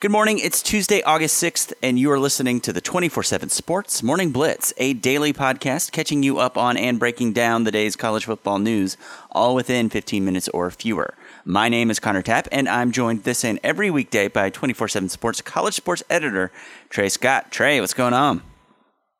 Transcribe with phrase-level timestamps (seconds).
[0.00, 0.38] Good morning.
[0.38, 4.72] It's Tuesday, August 6th, and you are listening to the 24 7 Sports Morning Blitz,
[4.76, 8.96] a daily podcast catching you up on and breaking down the day's college football news,
[9.32, 11.14] all within 15 minutes or fewer.
[11.44, 15.08] My name is Connor Tapp, and I'm joined this and every weekday by 24 7
[15.08, 16.52] Sports college sports editor,
[16.90, 17.50] Trey Scott.
[17.50, 18.47] Trey, what's going on?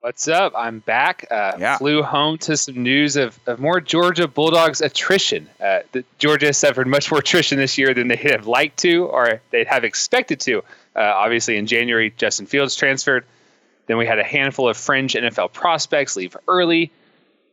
[0.09, 0.55] What's up?
[0.57, 1.27] I'm back.
[1.31, 1.77] Uh, Yeah.
[1.77, 5.51] Flew home to some news of, of more Georgia Bulldogs attrition.
[5.63, 9.05] Uh, the, Georgia has suffered much more attrition this year than they have liked to
[9.05, 10.61] or they'd have expected to.
[10.97, 13.27] Uh, obviously, in January, Justin Fields transferred.
[13.87, 16.91] Then we had a handful of fringe NFL prospects leave early.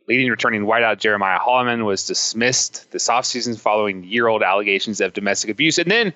[0.08, 5.50] Leading returning wideout Jeremiah Holloman was dismissed this offseason following year old allegations of domestic
[5.50, 5.76] abuse.
[5.76, 6.14] And then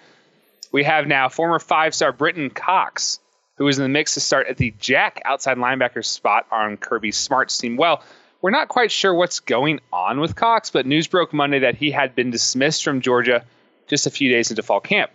[0.72, 3.20] we have now former five star Brenton Cox,
[3.60, 7.12] who is in the mix to start at the Jack outside linebacker spot on Kirby
[7.12, 7.76] Smart's team.
[7.76, 8.02] Well,
[8.40, 11.90] we're not quite sure what's going on with Cox, but news broke Monday that he
[11.90, 13.44] had been dismissed from Georgia
[13.86, 15.10] just a few days into fall camp.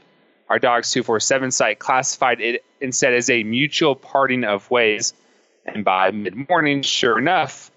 [0.47, 5.15] Our Dogs 247 site classified it instead as a mutual parting of ways.
[5.65, 7.71] And by mid morning, sure enough,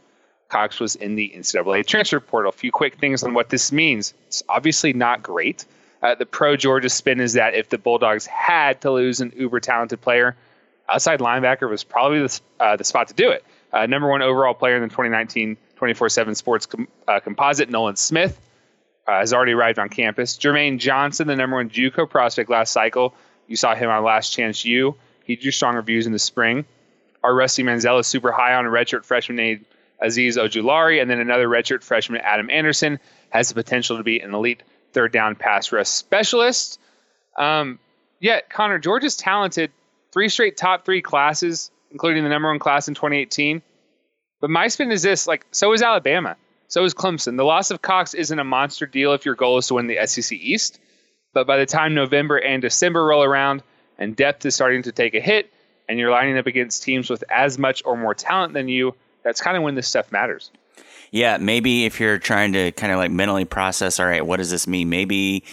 [0.51, 2.51] Cox was in the NCAA transfer portal.
[2.51, 4.13] A few quick things on what this means.
[4.27, 5.65] It's obviously not great.
[6.03, 9.61] Uh, the pro Georgia spin is that if the Bulldogs had to lose an uber
[9.61, 10.37] talented player,
[10.89, 13.45] outside linebacker was probably the, uh, the spot to do it.
[13.73, 17.97] Uh, number one overall player in the 2019 24 7 sports com- uh, composite, Nolan
[17.97, 18.41] Smith,
[19.07, 20.37] uh, has already arrived on campus.
[20.37, 23.15] Jermaine Johnson, the number one Juco prospect last cycle,
[23.47, 24.97] you saw him on Last Chance U.
[25.25, 26.65] He drew strong reviews in the spring.
[27.23, 29.65] Our Rusty Mansell is super high on a redshirt freshman named
[30.03, 32.99] Azeez Ojulari, and then another redshirt freshman, Adam Anderson,
[33.31, 36.81] has the potential to be an elite third down pass rush specialist.
[37.37, 37.79] Um,
[38.49, 39.71] Connor, is talented.
[40.13, 43.63] Three straight top three classes, including the number one class in 2018.
[44.41, 46.37] But my spin is this: like, so is Alabama,
[46.69, 47.37] so is Clemson.
[47.37, 50.07] The loss of Cox isn't a monster deal if your goal is to win the
[50.07, 50.79] SEC East.
[51.35, 53.63] But by the time November and December roll around,
[53.99, 55.53] and depth is starting to take a hit,
[55.89, 59.41] and you're lining up against teams with as much or more talent than you, that's
[59.41, 60.51] kind of when this stuff matters.
[61.11, 64.51] Yeah, maybe if you're trying to kind of like mentally process, all right, what does
[64.51, 64.91] this mean?
[64.91, 65.45] Maybe,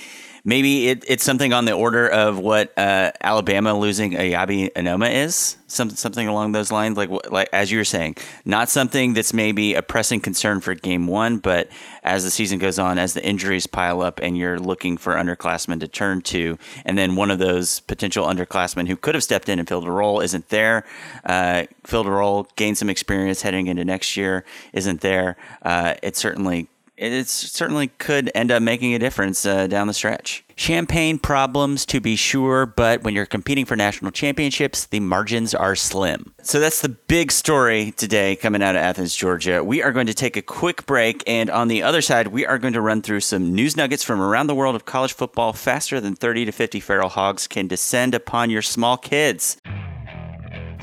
[0.45, 5.57] maybe it, it's something on the order of what uh, Alabama losing Eyabi Anoma is,
[5.67, 6.95] something something along those lines.
[6.95, 11.07] Like like as you were saying, not something that's maybe a pressing concern for game
[11.07, 11.67] one, but
[12.03, 15.79] as the season goes on, as the injuries pile up, and you're looking for underclassmen
[15.81, 19.59] to turn to, and then one of those potential underclassmen who could have stepped in
[19.59, 20.85] and filled a role isn't there,
[21.25, 25.35] uh, filled a role, gained some experience heading into next year, isn't there.
[25.63, 30.43] Uh, it certainly it certainly could end up making a difference uh, down the stretch.
[30.55, 35.75] Champagne problems, to be sure, but when you're competing for national championships, the margins are
[35.75, 36.33] slim.
[36.41, 39.63] So that's the big story today coming out of Athens, Georgia.
[39.63, 42.57] We are going to take a quick break, and on the other side, we are
[42.57, 45.99] going to run through some news nuggets from around the world of college football faster
[45.99, 49.57] than 30 to 50 feral hogs can descend upon your small kids.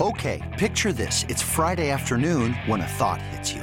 [0.00, 1.24] Okay, picture this.
[1.28, 3.62] It's Friday afternoon when a thought hits you.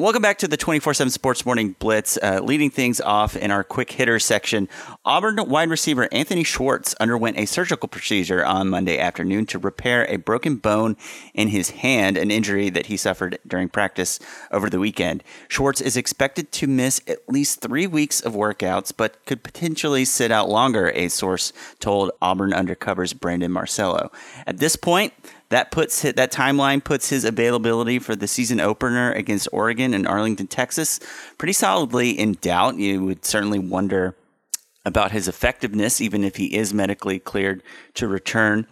[0.00, 2.16] Welcome back to the 24 7 Sports Morning Blitz.
[2.22, 4.66] Uh, leading things off in our quick hitter section,
[5.04, 10.16] Auburn wide receiver Anthony Schwartz underwent a surgical procedure on Monday afternoon to repair a
[10.16, 10.96] broken bone
[11.34, 14.18] in his hand, an injury that he suffered during practice
[14.50, 15.22] over the weekend.
[15.48, 20.32] Schwartz is expected to miss at least three weeks of workouts, but could potentially sit
[20.32, 24.10] out longer, a source told Auburn Undercover's Brandon Marcello.
[24.46, 25.12] At this point,
[25.50, 30.06] that puts hi- that timeline puts his availability for the season opener against Oregon and
[30.06, 30.98] Arlington, Texas,
[31.38, 32.76] pretty solidly in doubt.
[32.76, 34.16] You would certainly wonder
[34.84, 37.62] about his effectiveness, even if he is medically cleared
[37.94, 38.66] to return.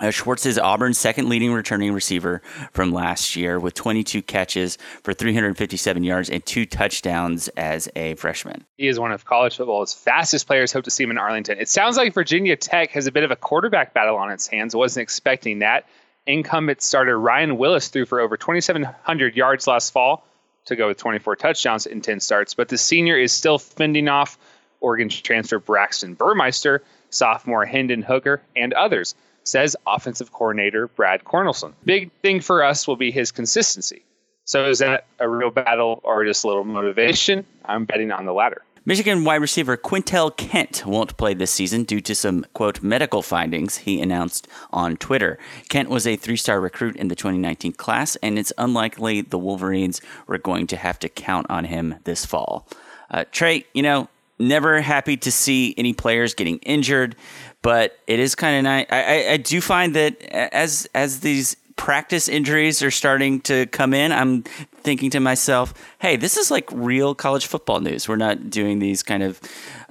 [0.00, 2.40] Uh, Schwartz is Auburn's second leading returning receiver
[2.72, 8.64] from last year with 22 catches for 357 yards and two touchdowns as a freshman.
[8.78, 10.72] He is one of college football's fastest players.
[10.72, 11.58] Hope to see him in Arlington.
[11.58, 14.74] It sounds like Virginia Tech has a bit of a quarterback battle on its hands.
[14.74, 15.84] Wasn't expecting that.
[16.26, 20.24] Incumbent starter Ryan Willis threw for over 2,700 yards last fall
[20.66, 24.38] to go with 24 touchdowns in 10 starts, but the senior is still fending off
[24.80, 29.14] Oregon transfer Braxton Burmeister, sophomore Hendon Hooker, and others,
[29.44, 31.74] says offensive coordinator Brad Cornelsen.
[31.84, 34.04] Big thing for us will be his consistency.
[34.44, 37.46] So is that a real battle or just a little motivation?
[37.64, 38.62] I'm betting on the latter.
[38.84, 43.78] Michigan wide receiver Quintel Kent won't play this season due to some, quote, medical findings
[43.78, 45.38] he announced on Twitter.
[45.68, 50.00] Kent was a three star recruit in the 2019 class, and it's unlikely the Wolverines
[50.26, 52.66] were going to have to count on him this fall.
[53.08, 54.08] Uh, Trey, you know,
[54.40, 57.14] never happy to see any players getting injured,
[57.62, 58.86] but it is kind of nice.
[58.90, 63.94] I, I, I do find that as as these practice injuries are starting to come
[63.94, 64.42] in, I'm
[64.82, 68.08] thinking to myself, hey, this is like real college football news.
[68.08, 69.40] We're not doing these kind of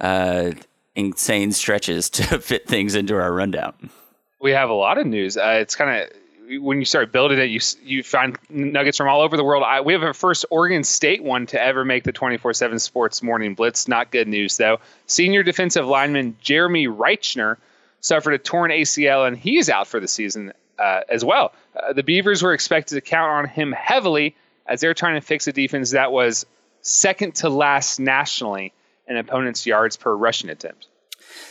[0.00, 0.52] uh,
[0.94, 3.90] insane stretches to fit things into our rundown.
[4.40, 5.36] We have a lot of news.
[5.36, 6.10] Uh, it's kind of
[6.60, 9.62] when you start building it, you you find nuggets from all over the world.
[9.62, 13.54] I, we have our first Oregon State one to ever make the 24/7 Sports Morning
[13.54, 13.88] Blitz.
[13.88, 14.78] Not good news though.
[15.06, 17.56] Senior defensive lineman Jeremy Reichner
[18.00, 21.52] suffered a torn ACL and he is out for the season uh, as well.
[21.76, 24.34] Uh, the Beavers were expected to count on him heavily
[24.66, 26.46] as they're trying to fix a defense that was
[26.82, 28.72] second to last nationally
[29.06, 30.86] in opponents' yards per rushing attempt.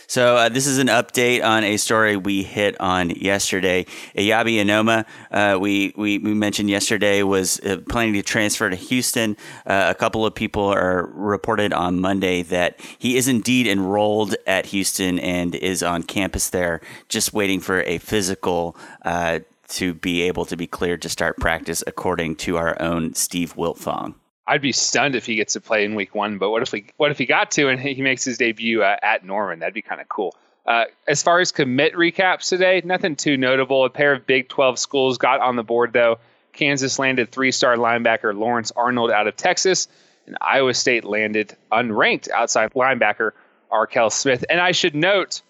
[0.06, 3.86] So uh, this is an update on a story we hit on yesterday.
[4.16, 9.36] Eyabi Anoma, uh, we, we, we mentioned yesterday, was uh, planning to transfer to Houston.
[9.66, 14.66] Uh, a couple of people are reported on Monday that he is indeed enrolled at
[14.66, 20.44] Houston and is on campus there, just waiting for a physical uh, to be able
[20.46, 24.14] to be cleared to start practice, according to our own Steve Wiltfong.
[24.46, 26.38] I'd be stunned if he gets to play in week one.
[26.38, 28.96] But what if we, what if he got to and he makes his debut uh,
[29.02, 29.60] at Norman?
[29.60, 30.34] That'd be kind of cool.
[30.66, 33.84] Uh, as far as commit recaps today, nothing too notable.
[33.84, 36.18] A pair of Big 12 schools got on the board though.
[36.52, 39.88] Kansas landed three-star linebacker Lawrence Arnold out of Texas,
[40.26, 43.32] and Iowa State landed unranked outside linebacker
[43.70, 44.44] Arkell Smith.
[44.50, 45.40] And I should note,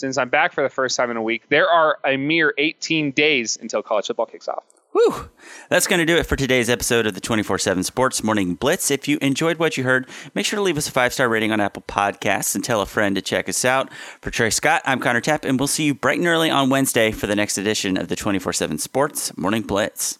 [0.00, 3.12] since I'm back for the first time in a week, there are a mere 18
[3.12, 4.64] days until college football kicks off.
[4.92, 5.30] Whew.
[5.68, 8.90] That's going to do it for today's episode of the 24 7 Sports Morning Blitz.
[8.90, 11.52] If you enjoyed what you heard, make sure to leave us a five star rating
[11.52, 13.92] on Apple Podcasts and tell a friend to check us out.
[14.20, 17.12] For Trey Scott, I'm Connor Tapp, and we'll see you bright and early on Wednesday
[17.12, 20.18] for the next edition of the 24 7 Sports Morning Blitz.